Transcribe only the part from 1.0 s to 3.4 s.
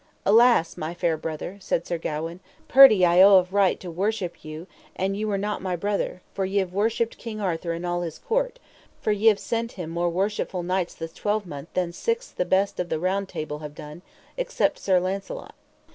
brother, said Sir Gawaine, perdy I owe